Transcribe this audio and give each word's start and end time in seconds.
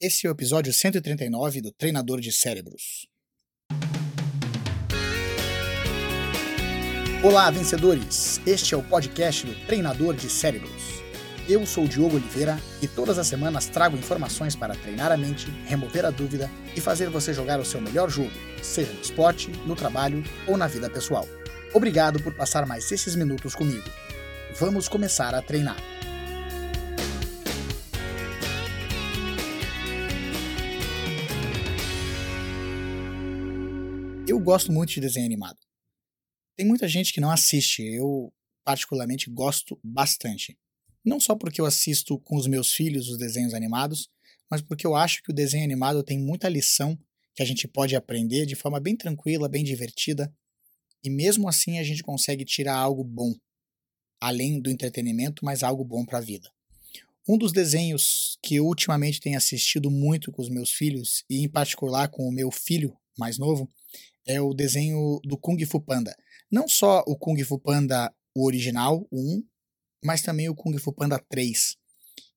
Esse 0.00 0.28
é 0.28 0.30
o 0.30 0.32
episódio 0.32 0.72
139 0.72 1.60
do 1.60 1.72
Treinador 1.72 2.20
de 2.20 2.30
Cérebros. 2.30 3.08
Olá, 7.20 7.50
vencedores! 7.50 8.40
Este 8.46 8.76
é 8.76 8.78
o 8.78 8.82
podcast 8.84 9.44
do 9.44 9.66
Treinador 9.66 10.14
de 10.14 10.30
Cérebros. 10.30 11.02
Eu 11.48 11.66
sou 11.66 11.82
o 11.82 11.88
Diogo 11.88 12.14
Oliveira 12.14 12.60
e 12.80 12.86
todas 12.86 13.18
as 13.18 13.26
semanas 13.26 13.66
trago 13.66 13.96
informações 13.96 14.54
para 14.54 14.76
treinar 14.76 15.10
a 15.10 15.16
mente, 15.16 15.50
remover 15.66 16.04
a 16.04 16.10
dúvida 16.10 16.48
e 16.76 16.80
fazer 16.80 17.10
você 17.10 17.34
jogar 17.34 17.58
o 17.58 17.64
seu 17.64 17.80
melhor 17.80 18.08
jogo, 18.08 18.30
seja 18.62 18.92
no 18.92 19.00
esporte, 19.00 19.50
no 19.66 19.74
trabalho 19.74 20.22
ou 20.46 20.56
na 20.56 20.68
vida 20.68 20.88
pessoal. 20.88 21.26
Obrigado 21.74 22.22
por 22.22 22.32
passar 22.34 22.64
mais 22.66 22.92
esses 22.92 23.16
minutos 23.16 23.52
comigo. 23.52 23.90
Vamos 24.60 24.86
começar 24.86 25.34
a 25.34 25.42
treinar. 25.42 25.97
Gosto 34.48 34.72
muito 34.72 34.94
de 34.94 35.00
desenho 35.02 35.26
animado. 35.26 35.58
Tem 36.56 36.66
muita 36.66 36.88
gente 36.88 37.12
que 37.12 37.20
não 37.20 37.30
assiste, 37.30 37.82
eu 37.82 38.32
particularmente 38.64 39.28
gosto 39.28 39.78
bastante. 39.84 40.58
Não 41.04 41.20
só 41.20 41.36
porque 41.36 41.60
eu 41.60 41.66
assisto 41.66 42.18
com 42.20 42.34
os 42.34 42.46
meus 42.46 42.72
filhos 42.72 43.10
os 43.10 43.18
desenhos 43.18 43.52
animados, 43.52 44.08
mas 44.50 44.62
porque 44.62 44.86
eu 44.86 44.96
acho 44.96 45.22
que 45.22 45.30
o 45.30 45.34
desenho 45.34 45.64
animado 45.64 46.02
tem 46.02 46.18
muita 46.18 46.48
lição 46.48 46.98
que 47.34 47.42
a 47.42 47.44
gente 47.44 47.68
pode 47.68 47.94
aprender 47.94 48.46
de 48.46 48.54
forma 48.54 48.80
bem 48.80 48.96
tranquila, 48.96 49.50
bem 49.50 49.62
divertida, 49.62 50.34
e 51.04 51.10
mesmo 51.10 51.46
assim 51.46 51.78
a 51.78 51.84
gente 51.84 52.02
consegue 52.02 52.42
tirar 52.42 52.74
algo 52.74 53.04
bom, 53.04 53.34
além 54.18 54.62
do 54.62 54.70
entretenimento, 54.70 55.44
mas 55.44 55.62
algo 55.62 55.84
bom 55.84 56.06
para 56.06 56.18
a 56.18 56.22
vida. 56.22 56.50
Um 57.28 57.36
dos 57.36 57.52
desenhos 57.52 58.38
que 58.42 58.54
eu 58.54 58.64
ultimamente 58.64 59.20
tenho 59.20 59.36
assistido 59.36 59.90
muito 59.90 60.32
com 60.32 60.40
os 60.40 60.48
meus 60.48 60.72
filhos, 60.72 61.22
e 61.28 61.44
em 61.44 61.48
particular 61.50 62.08
com 62.08 62.26
o 62.26 62.32
meu 62.32 62.50
filho 62.50 62.96
mais 63.18 63.36
novo, 63.36 63.70
é 64.26 64.40
o 64.40 64.52
desenho 64.52 65.20
do 65.24 65.38
Kung 65.38 65.58
Fu 65.64 65.80
Panda. 65.80 66.14
Não 66.50 66.68
só 66.68 67.02
o 67.06 67.16
Kung 67.16 67.42
Fu 67.44 67.58
Panda, 67.58 68.12
o 68.34 68.46
original, 68.46 69.06
o 69.10 69.36
1, 69.36 69.42
mas 70.04 70.22
também 70.22 70.48
o 70.48 70.54
Kung 70.54 70.76
Fu 70.78 70.92
Panda 70.92 71.18
3. 71.28 71.76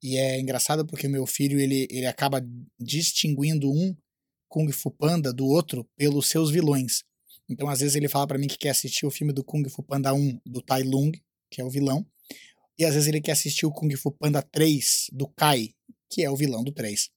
E 0.03 0.17
é 0.17 0.39
engraçado 0.39 0.85
porque 0.85 1.07
meu 1.07 1.25
filho 1.27 1.59
ele, 1.59 1.88
ele 1.89 2.07
acaba 2.07 2.45
distinguindo 2.79 3.69
um 3.69 3.95
Kung 4.49 4.72
Fu 4.72 4.91
Panda 4.91 5.31
do 5.31 5.45
outro 5.45 5.88
pelos 5.95 6.27
seus 6.27 6.49
vilões. 6.49 7.03
Então, 7.47 7.67
às 7.67 7.81
vezes, 7.81 7.95
ele 7.95 8.07
fala 8.07 8.25
para 8.25 8.38
mim 8.38 8.47
que 8.47 8.57
quer 8.57 8.69
assistir 8.69 9.05
o 9.05 9.11
filme 9.11 9.33
do 9.33 9.44
Kung 9.44 9.67
Fu 9.69 9.83
Panda 9.83 10.13
1 10.13 10.39
do 10.45 10.61
Tai 10.61 10.83
Lung, 10.83 11.11
que 11.49 11.61
é 11.61 11.63
o 11.63 11.69
vilão, 11.69 12.05
e 12.79 12.85
às 12.85 12.94
vezes 12.94 13.07
ele 13.07 13.22
quer 13.22 13.33
assistir 13.33 13.66
o 13.66 13.72
Kung 13.72 13.94
Fu 13.95 14.11
Panda 14.11 14.41
3 14.41 15.07
do 15.11 15.27
Kai, 15.27 15.69
que 16.09 16.23
é 16.23 16.29
o 16.29 16.35
vilão 16.35 16.63
do 16.63 16.72
3. 16.72 17.09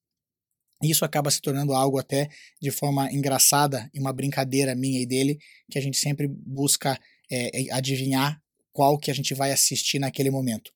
Isso 0.90 1.04
acaba 1.04 1.30
se 1.30 1.40
tornando 1.40 1.72
algo 1.72 1.98
até 1.98 2.28
de 2.60 2.70
forma 2.70 3.10
engraçada 3.12 3.90
e 3.92 4.00
uma 4.00 4.12
brincadeira 4.12 4.74
minha 4.74 5.00
e 5.00 5.06
dele, 5.06 5.38
que 5.70 5.78
a 5.78 5.82
gente 5.82 5.98
sempre 5.98 6.28
busca 6.28 6.98
é, 7.30 7.72
adivinhar 7.72 8.40
qual 8.72 8.98
que 8.98 9.10
a 9.10 9.14
gente 9.14 9.34
vai 9.34 9.52
assistir 9.52 9.98
naquele 9.98 10.30
momento. 10.30 10.72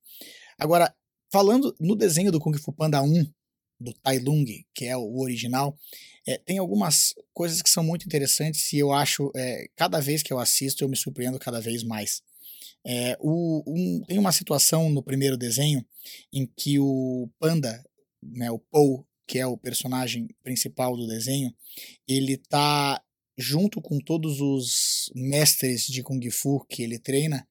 Agora, 0.59 0.95
falando 1.31 1.75
no 1.81 1.97
desenho 1.97 2.33
do 2.33 2.41
Kung 2.41 2.57
Fu 2.57 2.73
Panda 2.73 3.03
1, 3.03 3.25
do 3.81 3.93
Tai 3.95 4.19
Lung, 4.19 4.47
que 4.75 4.87
é 4.87 4.97
o 4.97 5.19
original, 5.21 5.79
é, 6.27 6.37
tem 6.39 6.59
algumas 6.59 7.15
coisas 7.33 7.63
que 7.63 7.71
são 7.71 7.85
muito 7.85 8.07
interessantes 8.07 8.73
e 8.73 8.79
eu 8.79 8.93
acho, 8.93 9.31
é, 9.37 9.67
cada 9.77 10.01
vez 10.01 10.23
que 10.23 10.33
eu 10.33 10.39
assisto, 10.39 10.83
eu 10.83 10.89
me 10.89 10.97
surpreendo 10.97 11.39
cada 11.39 11.61
vez 11.61 11.83
mais. 11.83 12.23
É, 12.87 13.17
o, 13.21 13.63
um, 13.67 14.03
tem 14.07 14.19
uma 14.19 14.33
situação 14.33 14.91
no 14.91 15.03
primeiro 15.03 15.37
desenho 15.37 15.85
em 16.33 16.47
que 16.47 16.79
o 16.79 17.29
panda, 17.39 17.85
né, 18.23 18.51
o 18.51 18.59
Paul, 18.59 19.07
que 19.29 19.39
é 19.39 19.47
o 19.47 19.59
personagem 19.59 20.27
principal 20.43 20.97
do 20.97 21.07
desenho, 21.07 21.55
ele 22.09 22.39
tá 22.39 23.01
junto 23.37 23.81
com 23.81 24.01
todos 24.01 24.41
os 24.41 25.13
mestres 25.15 25.87
de 25.87 26.03
Kung 26.03 26.29
Fu 26.31 26.65
que 26.69 26.83
ele 26.83 26.99
treina, 26.99 27.47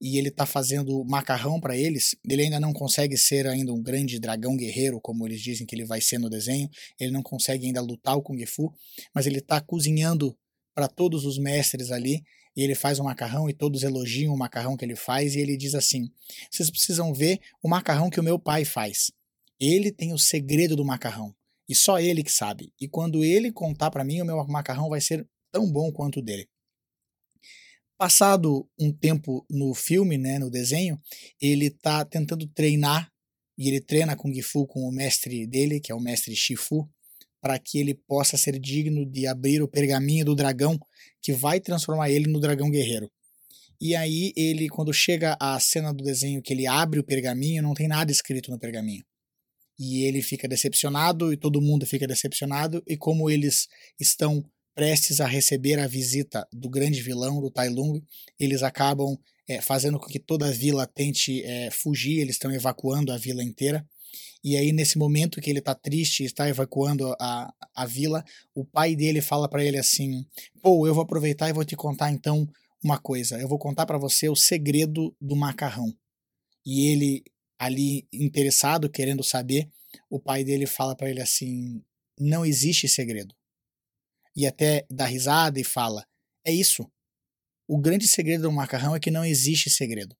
e 0.00 0.16
ele 0.16 0.30
tá 0.30 0.46
fazendo 0.46 1.04
macarrão 1.04 1.60
para 1.60 1.76
eles. 1.76 2.14
Ele 2.28 2.42
ainda 2.42 2.60
não 2.60 2.72
consegue 2.72 3.16
ser 3.16 3.46
ainda 3.46 3.72
um 3.72 3.82
grande 3.82 4.18
dragão 4.18 4.56
guerreiro, 4.56 5.00
como 5.00 5.26
eles 5.26 5.40
dizem 5.40 5.66
que 5.66 5.74
ele 5.74 5.84
vai 5.84 6.00
ser 6.00 6.18
no 6.18 6.30
desenho. 6.30 6.68
Ele 6.98 7.10
não 7.10 7.22
consegue 7.22 7.66
ainda 7.66 7.80
lutar 7.80 8.16
o 8.16 8.22
Kung 8.22 8.44
Fu, 8.46 8.72
mas 9.14 9.26
ele 9.26 9.40
tá 9.40 9.60
cozinhando 9.60 10.36
para 10.74 10.88
todos 10.88 11.24
os 11.24 11.38
mestres 11.38 11.90
ali. 11.90 12.22
E 12.56 12.62
ele 12.62 12.74
faz 12.74 12.98
o 12.98 13.04
macarrão 13.04 13.48
e 13.48 13.52
todos 13.52 13.82
elogiam 13.82 14.34
o 14.34 14.38
macarrão 14.38 14.76
que 14.76 14.84
ele 14.84 14.96
faz. 14.96 15.34
E 15.34 15.40
ele 15.40 15.56
diz 15.56 15.74
assim: 15.74 16.10
Vocês 16.50 16.70
precisam 16.70 17.12
ver 17.12 17.40
o 17.62 17.68
macarrão 17.68 18.10
que 18.10 18.20
o 18.20 18.22
meu 18.22 18.38
pai 18.38 18.64
faz. 18.64 19.10
Ele 19.60 19.90
tem 19.90 20.12
o 20.12 20.18
segredo 20.18 20.76
do 20.76 20.84
macarrão. 20.84 21.34
E 21.68 21.74
só 21.74 21.98
ele 21.98 22.22
que 22.22 22.32
sabe. 22.32 22.72
E 22.80 22.88
quando 22.88 23.22
ele 23.24 23.52
contar 23.52 23.90
para 23.90 24.04
mim, 24.04 24.22
o 24.22 24.24
meu 24.24 24.42
macarrão 24.46 24.88
vai 24.88 25.00
ser 25.00 25.28
tão 25.52 25.70
bom 25.70 25.92
quanto 25.92 26.20
o 26.20 26.22
dele. 26.22 26.48
Passado 27.98 28.68
um 28.78 28.92
tempo 28.92 29.44
no 29.50 29.74
filme, 29.74 30.16
né, 30.16 30.38
no 30.38 30.48
desenho, 30.48 31.00
ele 31.40 31.68
tá 31.68 32.04
tentando 32.04 32.46
treinar 32.46 33.10
e 33.58 33.66
ele 33.68 33.80
treina 33.80 34.14
Kung 34.16 34.40
Fu 34.40 34.66
com 34.66 34.88
o 34.88 34.92
mestre 34.92 35.46
dele, 35.46 35.80
que 35.80 35.90
é 35.90 35.94
o 35.94 36.00
mestre 36.00 36.34
Shifu, 36.36 36.88
para 37.40 37.58
que 37.58 37.78
ele 37.78 37.94
possa 37.94 38.36
ser 38.36 38.56
digno 38.58 39.04
de 39.04 39.26
abrir 39.26 39.60
o 39.60 39.68
pergaminho 39.68 40.24
do 40.24 40.34
dragão 40.36 40.78
que 41.20 41.32
vai 41.32 41.60
transformar 41.60 42.08
ele 42.08 42.30
no 42.30 42.38
dragão 42.38 42.70
guerreiro. 42.70 43.10
E 43.80 43.96
aí 43.96 44.32
ele, 44.36 44.68
quando 44.68 44.92
chega 44.92 45.36
a 45.40 45.58
cena 45.58 45.92
do 45.92 46.04
desenho 46.04 46.40
que 46.40 46.52
ele 46.52 46.66
abre 46.68 47.00
o 47.00 47.04
pergaminho, 47.04 47.62
não 47.62 47.74
tem 47.74 47.88
nada 47.88 48.12
escrito 48.12 48.50
no 48.50 48.58
pergaminho 48.58 49.04
e 49.78 50.04
ele 50.04 50.22
fica 50.22 50.48
decepcionado 50.48 51.32
e 51.32 51.36
todo 51.36 51.60
mundo 51.60 51.86
fica 51.86 52.06
decepcionado 52.06 52.82
e 52.86 52.96
como 52.96 53.30
eles 53.30 53.68
estão 53.98 54.44
prestes 54.74 55.20
a 55.20 55.26
receber 55.26 55.78
a 55.78 55.86
visita 55.86 56.46
do 56.52 56.68
grande 56.68 57.02
vilão 57.02 57.40
do 57.40 57.50
Tai 57.50 57.68
Lung, 57.68 58.02
eles 58.38 58.62
acabam 58.62 59.18
é, 59.48 59.60
fazendo 59.60 59.98
com 59.98 60.06
que 60.06 60.18
toda 60.18 60.46
a 60.46 60.52
vila 60.52 60.86
tente 60.86 61.42
é, 61.42 61.70
fugir, 61.70 62.20
eles 62.20 62.36
estão 62.36 62.52
evacuando 62.52 63.12
a 63.12 63.16
vila 63.16 63.42
inteira. 63.42 63.84
E 64.42 64.56
aí, 64.56 64.70
nesse 64.70 64.96
momento 64.96 65.40
que 65.40 65.50
ele 65.50 65.58
está 65.58 65.74
triste 65.74 66.22
e 66.22 66.26
está 66.26 66.48
evacuando 66.48 67.12
a, 67.20 67.52
a 67.74 67.86
vila, 67.86 68.24
o 68.54 68.64
pai 68.64 68.94
dele 68.94 69.20
fala 69.20 69.48
para 69.48 69.64
ele 69.64 69.78
assim: 69.78 70.24
Pô, 70.62 70.86
eu 70.86 70.94
vou 70.94 71.02
aproveitar 71.02 71.48
e 71.48 71.52
vou 71.52 71.64
te 71.64 71.74
contar 71.74 72.12
então 72.12 72.48
uma 72.82 72.98
coisa. 72.98 73.40
Eu 73.40 73.48
vou 73.48 73.58
contar 73.58 73.84
para 73.84 73.98
você 73.98 74.28
o 74.28 74.36
segredo 74.36 75.14
do 75.20 75.34
macarrão. 75.34 75.92
E 76.64 76.86
ele 76.86 77.24
ali 77.58 78.06
interessado, 78.12 78.90
querendo 78.90 79.22
saber, 79.24 79.68
o 80.08 80.20
pai 80.20 80.44
dele 80.44 80.66
fala 80.66 80.96
para 80.96 81.10
ele 81.10 81.20
assim: 81.20 81.82
não 82.18 82.44
existe 82.44 82.88
segredo. 82.88 83.34
E 84.36 84.46
até 84.46 84.86
dá 84.90 85.06
risada 85.06 85.60
e 85.60 85.64
fala: 85.64 86.06
é 86.44 86.52
isso. 86.52 86.90
O 87.66 87.78
grande 87.78 88.06
segredo 88.06 88.42
do 88.42 88.52
macarrão 88.52 88.94
é 88.94 89.00
que 89.00 89.10
não 89.10 89.24
existe 89.24 89.68
segredo. 89.68 90.16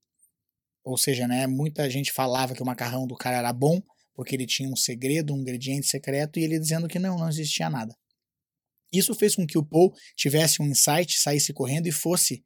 Ou 0.84 0.96
seja, 0.96 1.26
né, 1.26 1.46
muita 1.46 1.88
gente 1.88 2.12
falava 2.12 2.54
que 2.54 2.62
o 2.62 2.66
macarrão 2.66 3.06
do 3.06 3.16
cara 3.16 3.38
era 3.38 3.52
bom 3.52 3.80
porque 4.18 4.34
ele 4.34 4.46
tinha 4.46 4.68
um 4.68 4.74
segredo, 4.74 5.32
um 5.32 5.38
ingrediente 5.38 5.86
secreto, 5.86 6.40
e 6.40 6.42
ele 6.42 6.58
dizendo 6.58 6.88
que 6.88 6.98
não, 6.98 7.16
não 7.16 7.28
existia 7.28 7.70
nada. 7.70 7.96
Isso 8.92 9.14
fez 9.14 9.36
com 9.36 9.46
que 9.46 9.56
o 9.56 9.64
Paul 9.64 9.94
tivesse 10.16 10.60
um 10.60 10.66
insight, 10.66 11.16
saísse 11.20 11.52
correndo 11.52 11.86
e 11.86 11.92
fosse 11.92 12.44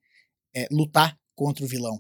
é, 0.55 0.69
lutar 0.71 1.19
contra 1.35 1.65
o 1.65 1.67
vilão. 1.67 1.99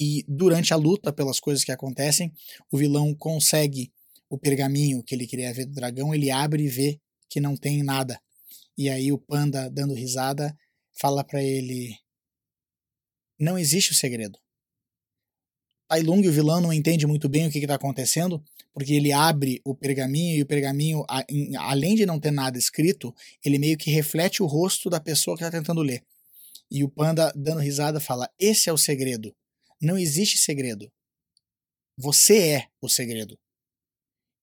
E 0.00 0.24
durante 0.26 0.72
a 0.72 0.76
luta, 0.76 1.12
pelas 1.12 1.38
coisas 1.38 1.62
que 1.62 1.70
acontecem, 1.70 2.32
o 2.72 2.78
vilão 2.78 3.14
consegue 3.14 3.92
o 4.30 4.38
pergaminho 4.38 5.02
que 5.02 5.14
ele 5.14 5.26
queria 5.26 5.52
ver 5.52 5.66
do 5.66 5.74
dragão, 5.74 6.14
ele 6.14 6.30
abre 6.30 6.64
e 6.64 6.68
vê 6.68 6.98
que 7.28 7.38
não 7.38 7.54
tem 7.54 7.82
nada. 7.82 8.18
E 8.78 8.88
aí 8.88 9.12
o 9.12 9.18
panda, 9.18 9.68
dando 9.68 9.92
risada, 9.92 10.56
fala 10.98 11.22
para 11.22 11.42
ele: 11.42 11.94
Não 13.38 13.58
existe 13.58 13.92
o 13.92 13.94
segredo. 13.94 14.38
Tai 15.86 16.02
Lung, 16.02 16.26
o 16.26 16.32
vilão, 16.32 16.60
não 16.60 16.72
entende 16.72 17.06
muito 17.06 17.28
bem 17.28 17.48
o 17.48 17.50
que 17.50 17.58
está 17.58 17.74
acontecendo, 17.74 18.42
porque 18.72 18.94
ele 18.94 19.12
abre 19.12 19.60
o 19.64 19.74
pergaminho 19.74 20.36
e 20.36 20.42
o 20.42 20.46
pergaminho, 20.46 21.04
além 21.58 21.96
de 21.96 22.06
não 22.06 22.20
ter 22.20 22.30
nada 22.30 22.56
escrito, 22.56 23.12
ele 23.44 23.58
meio 23.58 23.76
que 23.76 23.90
reflete 23.90 24.42
o 24.42 24.46
rosto 24.46 24.88
da 24.88 25.00
pessoa 25.00 25.36
que 25.36 25.42
está 25.42 25.58
tentando 25.58 25.82
ler. 25.82 26.02
E 26.70 26.84
o 26.84 26.88
panda, 26.88 27.32
dando 27.36 27.60
risada, 27.60 27.98
fala: 28.00 28.30
Esse 28.38 28.70
é 28.70 28.72
o 28.72 28.78
segredo. 28.78 29.34
Não 29.80 29.98
existe 29.98 30.38
segredo. 30.38 30.90
Você 31.96 32.38
é 32.38 32.68
o 32.80 32.88
segredo. 32.88 33.38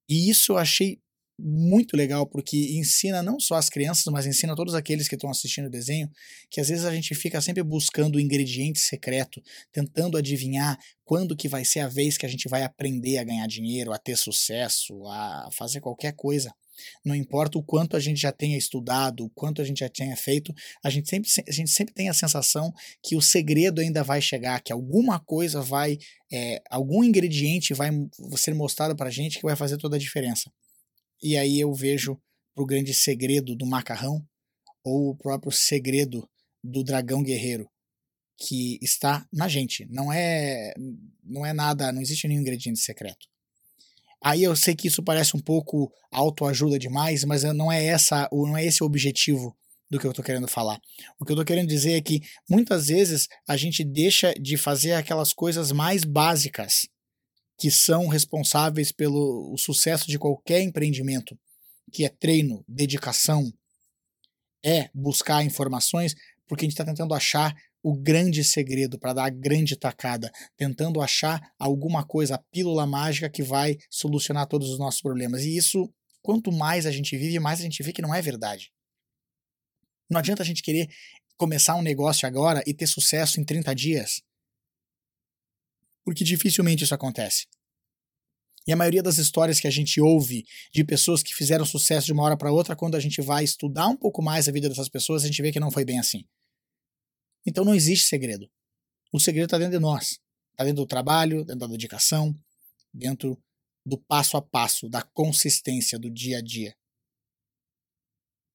E 0.10 0.30
isso 0.30 0.54
eu 0.54 0.58
achei 0.58 1.00
muito 1.40 1.96
legal, 1.96 2.26
porque 2.26 2.58
ensina 2.80 3.22
não 3.22 3.40
só 3.40 3.56
as 3.56 3.70
crianças, 3.70 4.06
mas 4.12 4.26
ensina 4.26 4.56
todos 4.56 4.74
aqueles 4.74 5.08
que 5.08 5.16
estão 5.16 5.30
assistindo 5.30 5.68
o 5.68 5.70
desenho, 5.70 6.10
que 6.50 6.60
às 6.60 6.70
vezes 6.70 6.84
a 6.84 6.94
gente 6.94 7.14
fica 7.14 7.40
sempre 7.42 7.62
buscando 7.62 8.16
o 8.16 8.20
ingrediente 8.20 8.80
secreto, 8.80 9.42
tentando 9.72 10.18
adivinhar 10.18 10.78
quando 11.06 11.36
que 11.36 11.48
vai 11.48 11.64
ser 11.64 11.82
a 11.82 11.88
vez 11.88 12.18
que 12.18 12.26
a 12.26 12.30
gente 12.30 12.50
vai 12.50 12.64
aprender 12.64 13.20
a 13.20 13.24
ganhar 13.24 13.48
dinheiro, 13.48 13.94
a 13.94 14.00
ter 14.00 14.18
sucesso, 14.18 15.06
a 15.08 15.50
fazer 15.52 15.80
qualquer 15.80 16.14
coisa. 16.14 16.52
Não 17.04 17.16
importa 17.16 17.58
o 17.58 17.64
quanto 17.64 17.96
a 17.96 18.00
gente 18.00 18.22
já 18.22 18.32
tenha 18.32 18.58
estudado, 18.58 19.26
o 19.26 19.30
quanto 19.30 19.62
a 19.62 19.66
gente 19.66 19.80
já 19.80 19.90
tenha 19.90 20.16
feito, 20.16 20.54
a 20.84 20.90
gente 20.90 21.10
sempre, 21.10 21.30
a 21.48 21.52
gente 21.52 21.70
sempre 21.70 21.94
tem 21.94 22.10
a 22.10 22.14
sensação 22.14 22.74
que 23.04 23.16
o 23.16 23.22
segredo 23.22 23.82
ainda 23.82 24.04
vai 24.04 24.22
chegar, 24.22 24.62
que 24.62 24.74
alguma 24.74 25.20
coisa 25.20 25.62
vai, 25.62 25.98
é, 26.32 26.62
algum 26.70 27.04
ingrediente 27.04 27.74
vai 27.74 27.90
ser 28.36 28.54
mostrado 28.54 28.96
para 28.96 29.08
a 29.08 29.12
gente 29.12 29.38
que 29.38 29.46
vai 29.46 29.56
fazer 29.56 29.78
toda 29.78 29.96
a 29.96 30.00
diferença. 30.00 30.52
E 31.22 31.36
aí 31.36 31.60
eu 31.60 31.74
vejo 31.74 32.20
pro 32.56 32.66
grande 32.66 32.94
segredo 32.94 33.56
do 33.56 33.66
macarrão 33.66 34.26
ou 34.84 35.10
o 35.10 35.16
próprio 35.16 35.52
segredo 35.52 36.28
do 36.64 36.84
dragão 36.84 37.24
guerreiro 37.24 37.70
que 38.38 38.78
está 38.82 39.28
na 39.34 39.48
gente. 39.48 39.86
Não 39.90 40.14
é 40.14 40.74
não 41.24 41.46
é 41.46 41.54
nada, 41.54 41.92
não 41.92 42.02
existe 42.02 42.28
nenhum 42.28 42.42
ingrediente 42.42 42.80
secreto. 42.80 43.28
Aí 44.24 44.44
eu 44.44 44.56
sei 44.56 44.76
que 44.76 44.88
isso 44.88 45.04
parece 45.04 45.36
um 45.36 45.40
pouco 45.40 45.92
autoajuda 46.12 46.80
demais, 46.80 47.24
mas 47.24 47.44
não 47.44 47.72
é 47.72 47.86
essa, 47.86 48.28
não 48.32 48.58
é 48.58 48.66
esse 48.66 48.84
o 48.84 48.86
objetivo 48.86 49.56
do 49.90 50.00
que 50.00 50.06
eu 50.06 50.12
estou 50.12 50.26
querendo 50.26 50.48
falar. 50.48 50.80
O 51.20 51.26
que 51.26 51.32
eu 51.32 51.36
estou 51.36 51.46
querendo 51.46 51.68
dizer 51.68 51.94
é 51.94 52.02
que 52.02 52.22
muitas 52.50 52.88
vezes 52.88 53.28
a 53.48 53.56
gente 53.56 53.84
deixa 53.84 54.34
de 54.34 54.58
fazer 54.58 54.94
aquelas 54.94 55.34
coisas 55.34 55.72
mais 55.72 56.04
básicas 56.04 56.88
que 57.58 57.72
são 57.72 58.08
responsáveis 58.08 58.92
pelo 58.92 59.56
sucesso 59.58 60.08
de 60.08 60.20
qualquer 60.20 60.62
empreendimento, 60.62 61.38
que 61.92 62.06
é 62.06 62.10
treino, 62.10 62.64
dedicação, 62.68 63.52
é 64.64 64.90
buscar 64.94 65.44
informações, 65.44 66.16
porque 66.48 66.66
a 66.66 66.66
gente 66.66 66.74
está 66.74 66.86
tentando 66.86 67.14
achar 67.14 67.56
o 67.84 67.96
grande 67.96 68.44
segredo 68.44 69.00
para 69.00 69.14
dar 69.14 69.26
a 69.26 69.30
grande 69.30 69.76
tacada, 69.76 70.32
tentando 70.56 71.02
achar 71.02 71.54
alguma 71.58 72.06
coisa, 72.06 72.36
a 72.36 72.44
pílula 72.52 72.86
mágica 72.86 73.30
que 73.30 73.44
vai 73.44 73.78
solucionar 73.90 74.48
todos 74.48 74.70
os 74.70 74.80
nossos 74.80 75.02
problemas. 75.02 75.44
E 75.44 75.56
isso, 75.56 75.92
quanto 76.22 76.52
mais 76.52 76.86
a 76.86 76.92
gente 76.92 77.18
vive, 77.18 77.40
mais 77.40 77.60
a 77.60 77.64
gente 77.64 77.82
vê 77.84 77.94
que 77.94 78.02
não 78.02 78.14
é 78.14 78.22
verdade. 78.22 78.72
Não 80.10 80.20
adianta 80.20 80.42
a 80.44 80.46
gente 80.46 80.64
querer 80.64 80.90
começar 81.38 81.76
um 81.76 81.82
negócio 81.82 82.28
agora 82.28 82.64
e 82.66 82.74
ter 82.74 82.88
sucesso 82.88 83.40
em 83.40 83.46
30 83.46 83.74
dias. 83.76 84.22
Porque 86.04 86.24
dificilmente 86.24 86.84
isso 86.84 86.96
acontece. 86.96 87.46
E 88.66 88.74
a 88.74 88.76
maioria 88.76 89.02
das 89.02 89.18
histórias 89.18 89.62
que 89.62 89.68
a 89.68 89.72
gente 89.72 90.02
ouve 90.02 90.44
de 90.74 90.84
pessoas 90.84 91.24
que 91.24 91.34
fizeram 91.34 91.66
sucesso 91.66 92.08
de 92.08 92.14
uma 92.14 92.24
hora 92.24 92.38
para 92.38 92.52
outra, 92.52 92.76
quando 92.76 92.96
a 92.96 93.00
gente 93.00 93.22
vai 93.22 93.44
estudar 93.44 93.88
um 93.88 93.96
pouco 93.96 94.22
mais 94.22 94.50
a 94.50 94.52
vida 94.52 94.68
dessas 94.68 94.90
pessoas, 94.90 95.24
a 95.24 95.28
gente 95.28 95.42
vê 95.42 95.54
que 95.54 95.60
não 95.60 95.72
foi 95.72 95.86
bem 95.86 96.00
assim. 96.00 96.26
Então 97.48 97.64
não 97.64 97.74
existe 97.74 98.08
segredo. 98.08 98.52
O 99.14 99.20
segredo 99.20 99.46
está 99.46 99.58
dentro 99.58 99.74
de 99.74 99.80
nós. 99.80 100.20
Está 100.52 100.66
dentro 100.66 100.84
do 100.84 100.86
trabalho, 100.86 101.46
dentro 101.46 101.62
da 101.62 101.68
dedicação, 101.68 102.38
dentro 102.94 103.42
do 103.86 103.98
passo 103.98 104.36
a 104.36 104.42
passo, 104.42 104.90
da 104.90 105.02
consistência 105.02 105.98
do 105.98 106.10
dia 106.12 106.40
a 106.40 106.42
dia. 106.42 106.76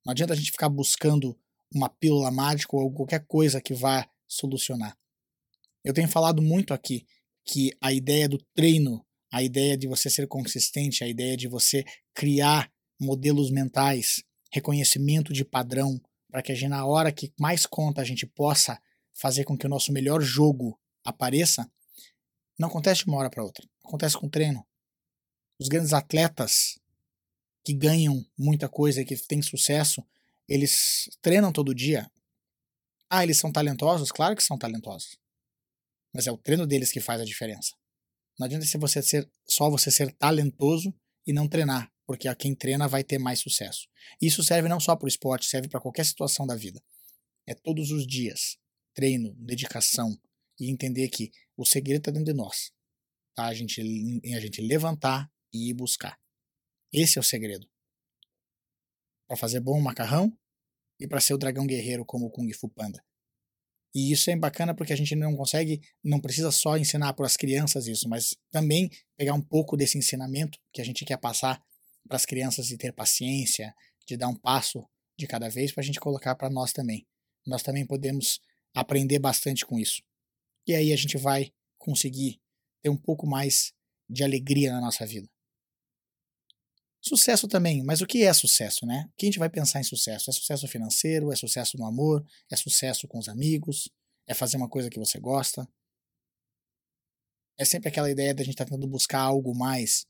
Não 0.04 0.10
adianta 0.10 0.34
a 0.34 0.36
gente 0.36 0.50
ficar 0.50 0.68
buscando 0.68 1.38
uma 1.74 1.88
pílula 1.88 2.30
mágica 2.30 2.76
ou 2.76 2.92
qualquer 2.92 3.24
coisa 3.26 3.62
que 3.62 3.72
vá 3.72 4.06
solucionar. 4.28 4.98
Eu 5.82 5.94
tenho 5.94 6.08
falado 6.08 6.42
muito 6.42 6.74
aqui 6.74 7.06
que 7.46 7.70
a 7.80 7.92
ideia 7.92 8.28
do 8.28 8.38
treino, 8.54 9.04
a 9.32 9.42
ideia 9.42 9.76
de 9.76 9.88
você 9.88 10.10
ser 10.10 10.26
consistente, 10.26 11.02
a 11.02 11.08
ideia 11.08 11.36
de 11.36 11.48
você 11.48 11.84
criar 12.14 12.70
modelos 13.00 13.50
mentais, 13.50 14.22
reconhecimento 14.52 15.32
de 15.32 15.44
padrão, 15.44 16.00
para 16.32 16.42
que 16.42 16.50
a 16.50 16.54
gente, 16.54 16.70
na 16.70 16.86
hora 16.86 17.12
que 17.12 17.30
mais 17.38 17.66
conta, 17.66 18.00
a 18.00 18.04
gente 18.04 18.26
possa 18.26 18.80
fazer 19.12 19.44
com 19.44 19.54
que 19.54 19.66
o 19.66 19.68
nosso 19.68 19.92
melhor 19.92 20.22
jogo 20.22 20.80
apareça, 21.04 21.70
não 22.58 22.68
acontece 22.68 23.04
de 23.04 23.10
uma 23.10 23.18
hora 23.18 23.28
para 23.28 23.44
outra. 23.44 23.68
Acontece 23.84 24.16
com 24.16 24.30
treino. 24.30 24.66
Os 25.60 25.68
grandes 25.68 25.92
atletas 25.92 26.80
que 27.62 27.74
ganham 27.74 28.24
muita 28.36 28.66
coisa 28.66 29.02
e 29.02 29.04
que 29.04 29.14
têm 29.14 29.42
sucesso, 29.42 30.02
eles 30.48 31.10
treinam 31.20 31.52
todo 31.52 31.74
dia. 31.74 32.10
Ah, 33.10 33.22
eles 33.22 33.36
são 33.36 33.52
talentosos? 33.52 34.10
Claro 34.10 34.34
que 34.34 34.42
são 34.42 34.56
talentosos. 34.56 35.18
Mas 36.14 36.26
é 36.26 36.32
o 36.32 36.38
treino 36.38 36.66
deles 36.66 36.90
que 36.90 37.00
faz 37.00 37.20
a 37.20 37.26
diferença. 37.26 37.76
Não 38.38 38.46
adianta 38.46 38.64
se 38.64 38.78
você 38.78 39.02
ser, 39.02 39.30
só 39.46 39.68
você 39.68 39.90
ser 39.90 40.10
talentoso 40.14 40.94
e 41.26 41.32
não 41.34 41.46
treinar 41.46 41.91
porque 42.12 42.34
quem 42.34 42.54
treina 42.54 42.86
vai 42.86 43.02
ter 43.02 43.16
mais 43.16 43.40
sucesso. 43.40 43.88
Isso 44.20 44.44
serve 44.44 44.68
não 44.68 44.78
só 44.78 44.94
para 44.94 45.06
o 45.06 45.08
esporte, 45.08 45.46
serve 45.46 45.66
para 45.66 45.80
qualquer 45.80 46.04
situação 46.04 46.46
da 46.46 46.54
vida. 46.54 46.78
É 47.46 47.54
todos 47.54 47.90
os 47.90 48.06
dias, 48.06 48.58
treino, 48.92 49.34
dedicação 49.38 50.14
e 50.60 50.70
entender 50.70 51.08
que 51.08 51.32
o 51.56 51.64
segredo 51.64 52.00
está 52.00 52.10
dentro 52.10 52.26
de 52.26 52.34
nós. 52.34 52.70
Tá? 53.34 53.46
A, 53.46 53.54
gente, 53.54 53.80
a 53.80 54.40
gente 54.40 54.60
levantar 54.60 55.32
e 55.54 55.70
ir 55.70 55.72
buscar. 55.72 56.20
Esse 56.92 57.16
é 57.16 57.20
o 57.20 57.24
segredo. 57.24 57.66
Para 59.26 59.38
fazer 59.38 59.60
bom 59.60 59.80
macarrão 59.80 60.36
e 61.00 61.08
para 61.08 61.18
ser 61.18 61.32
o 61.32 61.38
dragão 61.38 61.66
guerreiro 61.66 62.04
como 62.04 62.26
o 62.26 62.30
Kung 62.30 62.52
Fu 62.52 62.68
Panda. 62.68 63.02
E 63.94 64.12
isso 64.12 64.30
é 64.30 64.36
bacana 64.36 64.74
porque 64.74 64.92
a 64.92 64.96
gente 64.96 65.16
não 65.16 65.34
consegue, 65.34 65.80
não 66.04 66.20
precisa 66.20 66.52
só 66.52 66.76
ensinar 66.76 67.14
para 67.14 67.24
as 67.24 67.38
crianças 67.38 67.86
isso, 67.86 68.06
mas 68.06 68.36
também 68.50 68.90
pegar 69.16 69.32
um 69.32 69.40
pouco 69.40 69.78
desse 69.78 69.96
ensinamento 69.96 70.58
que 70.74 70.82
a 70.82 70.84
gente 70.84 71.06
quer 71.06 71.16
passar 71.16 71.62
para 72.06 72.16
as 72.16 72.26
crianças 72.26 72.66
de 72.66 72.76
ter 72.76 72.92
paciência, 72.92 73.74
de 74.06 74.16
dar 74.16 74.28
um 74.28 74.36
passo 74.36 74.86
de 75.18 75.26
cada 75.26 75.48
vez 75.48 75.72
para 75.72 75.82
a 75.82 75.84
gente 75.84 76.00
colocar 76.00 76.34
para 76.34 76.50
nós 76.50 76.72
também. 76.72 77.06
Nós 77.46 77.62
também 77.62 77.86
podemos 77.86 78.40
aprender 78.74 79.18
bastante 79.18 79.64
com 79.66 79.78
isso. 79.78 80.02
E 80.66 80.74
aí 80.74 80.92
a 80.92 80.96
gente 80.96 81.16
vai 81.16 81.52
conseguir 81.78 82.40
ter 82.82 82.88
um 82.88 82.96
pouco 82.96 83.26
mais 83.26 83.72
de 84.08 84.22
alegria 84.22 84.72
na 84.72 84.80
nossa 84.80 85.06
vida. 85.06 85.28
Sucesso 87.00 87.48
também, 87.48 87.82
mas 87.82 88.00
o 88.00 88.06
que 88.06 88.22
é 88.22 88.32
sucesso, 88.32 88.86
né? 88.86 89.08
O 89.08 89.16
que 89.16 89.26
a 89.26 89.28
gente 89.28 89.38
vai 89.38 89.50
pensar 89.50 89.80
em 89.80 89.84
sucesso? 89.84 90.30
É 90.30 90.32
sucesso 90.32 90.68
financeiro? 90.68 91.32
É 91.32 91.36
sucesso 91.36 91.76
no 91.76 91.84
amor? 91.84 92.24
É 92.48 92.54
sucesso 92.54 93.08
com 93.08 93.18
os 93.18 93.28
amigos? 93.28 93.90
É 94.24 94.34
fazer 94.34 94.56
uma 94.56 94.68
coisa 94.68 94.88
que 94.88 95.00
você 95.00 95.18
gosta? 95.18 95.68
É 97.58 97.64
sempre 97.64 97.88
aquela 97.88 98.10
ideia 98.10 98.32
da 98.32 98.44
gente 98.44 98.54
estar 98.54 98.64
tá 98.64 98.70
tentando 98.70 98.86
buscar 98.86 99.20
algo 99.20 99.52
mais. 99.52 100.06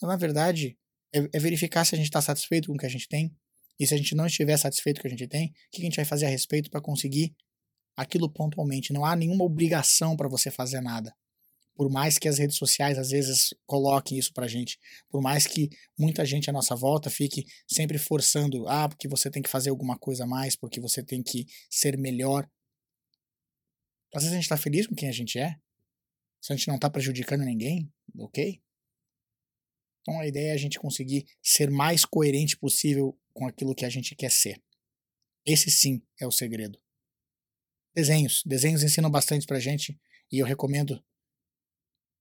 Mas, 0.00 0.08
na 0.08 0.16
verdade, 0.16 0.76
é, 1.14 1.28
é 1.32 1.38
verificar 1.38 1.84
se 1.84 1.94
a 1.94 1.98
gente 1.98 2.06
está 2.06 2.20
satisfeito 2.20 2.68
com 2.68 2.74
o 2.74 2.78
que 2.78 2.86
a 2.86 2.90
gente 2.90 3.08
tem. 3.08 3.34
E 3.78 3.86
se 3.86 3.94
a 3.94 3.96
gente 3.96 4.14
não 4.14 4.26
estiver 4.26 4.56
satisfeito 4.56 5.00
com 5.00 5.06
o 5.06 5.10
que 5.10 5.14
a 5.14 5.18
gente 5.18 5.28
tem, 5.28 5.48
o 5.48 5.52
que 5.70 5.82
a 5.82 5.84
gente 5.84 5.96
vai 5.96 6.04
fazer 6.04 6.26
a 6.26 6.28
respeito 6.28 6.70
para 6.70 6.80
conseguir 6.80 7.34
aquilo 7.96 8.30
pontualmente? 8.30 8.92
Não 8.92 9.04
há 9.04 9.16
nenhuma 9.16 9.44
obrigação 9.44 10.16
para 10.16 10.28
você 10.28 10.50
fazer 10.50 10.80
nada. 10.80 11.14
Por 11.74 11.90
mais 11.90 12.18
que 12.18 12.28
as 12.28 12.38
redes 12.38 12.56
sociais 12.56 12.98
às 12.98 13.10
vezes 13.10 13.54
coloquem 13.66 14.18
isso 14.18 14.32
pra 14.32 14.46
gente, 14.46 14.78
por 15.08 15.22
mais 15.22 15.46
que 15.46 15.70
muita 15.98 16.24
gente 16.24 16.50
à 16.50 16.52
nossa 16.52 16.76
volta 16.76 17.08
fique 17.08 17.46
sempre 17.66 17.98
forçando, 17.98 18.68
ah, 18.68 18.88
porque 18.88 19.08
você 19.08 19.30
tem 19.30 19.42
que 19.42 19.48
fazer 19.48 19.70
alguma 19.70 19.98
coisa 19.98 20.24
a 20.24 20.26
mais, 20.26 20.54
porque 20.54 20.80
você 20.80 21.02
tem 21.02 21.22
que 21.22 21.46
ser 21.70 21.96
melhor. 21.96 22.48
Às 24.14 24.22
vezes 24.22 24.36
a 24.36 24.40
gente 24.40 24.48
tá 24.48 24.56
feliz 24.56 24.86
com 24.86 24.94
quem 24.94 25.08
a 25.08 25.12
gente 25.12 25.38
é. 25.38 25.56
Se 26.42 26.52
a 26.52 26.56
gente 26.56 26.68
não 26.68 26.78
tá 26.78 26.90
prejudicando 26.90 27.42
ninguém, 27.42 27.90
ok? 28.18 28.60
Então 30.02 30.20
a 30.20 30.26
ideia 30.26 30.50
é 30.50 30.54
a 30.54 30.58
gente 30.58 30.78
conseguir 30.78 31.26
ser 31.40 31.70
mais 31.70 32.04
coerente 32.04 32.56
possível 32.56 33.18
com 33.32 33.46
aquilo 33.46 33.74
que 33.74 33.84
a 33.84 33.88
gente 33.88 34.14
quer 34.14 34.30
ser. 34.30 34.60
Esse 35.46 35.70
sim 35.70 36.02
é 36.20 36.26
o 36.26 36.30
segredo. 36.30 36.78
Desenhos. 37.94 38.42
Desenhos 38.44 38.82
ensinam 38.82 39.10
bastante 39.10 39.46
pra 39.46 39.60
gente 39.60 39.98
e 40.30 40.38
eu 40.38 40.46
recomendo 40.46 41.02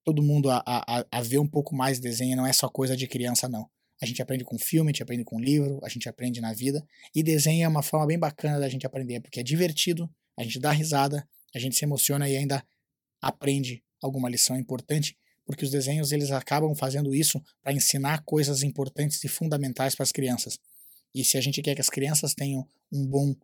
todo 0.03 0.23
mundo 0.23 0.49
a, 0.49 0.63
a, 0.65 1.05
a 1.11 1.21
ver 1.21 1.39
um 1.39 1.47
pouco 1.47 1.75
mais 1.75 1.99
desenho, 1.99 2.35
não 2.35 2.45
é 2.45 2.53
só 2.53 2.67
coisa 2.67 2.97
de 2.97 3.07
criança, 3.07 3.47
não. 3.47 3.69
A 4.01 4.05
gente 4.05 4.21
aprende 4.21 4.43
com 4.43 4.57
filme, 4.57 4.89
a 4.89 4.91
gente 4.91 5.03
aprende 5.03 5.23
com 5.23 5.39
livro, 5.39 5.79
a 5.83 5.89
gente 5.89 6.09
aprende 6.09 6.41
na 6.41 6.53
vida. 6.53 6.83
E 7.13 7.21
desenho 7.21 7.63
é 7.63 7.67
uma 7.67 7.83
forma 7.83 8.07
bem 8.07 8.17
bacana 8.17 8.59
da 8.59 8.67
gente 8.67 8.85
aprender, 8.85 9.21
porque 9.21 9.39
é 9.39 9.43
divertido, 9.43 10.09
a 10.35 10.43
gente 10.43 10.59
dá 10.59 10.71
risada, 10.71 11.27
a 11.53 11.59
gente 11.59 11.75
se 11.75 11.85
emociona 11.85 12.27
e 12.27 12.35
ainda 12.35 12.65
aprende 13.21 13.83
alguma 14.01 14.27
lição 14.27 14.57
importante 14.57 15.15
porque 15.51 15.65
os 15.65 15.71
desenhos 15.71 16.11
eles 16.11 16.31
acabam 16.31 16.73
fazendo 16.73 17.13
isso 17.13 17.41
para 17.61 17.73
ensinar 17.73 18.23
coisas 18.23 18.63
importantes 18.63 19.23
e 19.23 19.27
fundamentais 19.27 19.93
para 19.93 20.03
as 20.03 20.11
crianças. 20.11 20.57
E 21.13 21.25
se 21.25 21.37
a 21.37 21.41
gente 21.41 21.61
quer 21.61 21.75
que 21.75 21.81
as 21.81 21.89
crianças 21.89 22.33
tenham 22.33 22.65
um 22.91 23.05
bom, 23.05 23.35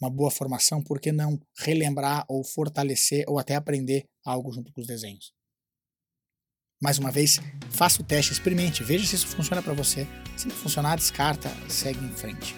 uma 0.00 0.08
boa 0.08 0.30
formação, 0.30 0.80
por 0.80 1.00
que 1.00 1.10
não 1.10 1.40
relembrar 1.58 2.24
ou 2.28 2.44
fortalecer 2.44 3.24
ou 3.26 3.38
até 3.38 3.56
aprender 3.56 4.04
algo 4.24 4.52
junto 4.52 4.72
com 4.72 4.80
os 4.80 4.86
desenhos? 4.86 5.32
Mais 6.80 6.98
uma 6.98 7.10
vez, 7.10 7.40
faça 7.70 8.00
o 8.00 8.04
teste, 8.04 8.32
experimente, 8.32 8.84
veja 8.84 9.06
se 9.06 9.16
isso 9.16 9.26
funciona 9.26 9.62
para 9.62 9.72
você. 9.72 10.06
Se 10.36 10.46
não 10.46 10.54
funcionar, 10.54 10.96
descarta 10.96 11.50
e 11.66 11.72
segue 11.72 12.04
em 12.04 12.12
frente. 12.12 12.54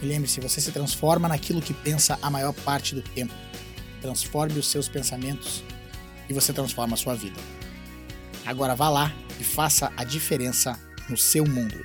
E 0.00 0.06
lembre-se, 0.06 0.40
você 0.40 0.60
se 0.60 0.70
transforma 0.70 1.26
naquilo 1.26 1.60
que 1.60 1.74
pensa 1.74 2.18
a 2.22 2.30
maior 2.30 2.52
parte 2.52 2.94
do 2.94 3.02
tempo. 3.02 3.34
Transforme 4.00 4.58
os 4.58 4.68
seus 4.68 4.88
pensamentos 4.88 5.64
e 6.28 6.32
você 6.32 6.52
transforma 6.52 6.94
a 6.94 6.96
sua 6.96 7.14
vida. 7.14 7.40
Agora 8.46 8.74
vá 8.74 8.88
lá 8.88 9.12
e 9.40 9.44
faça 9.44 9.92
a 9.96 10.04
diferença 10.04 10.78
no 11.08 11.16
seu 11.16 11.46
mundo. 11.46 11.84